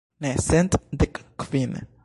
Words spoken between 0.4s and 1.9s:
cent dek kvin.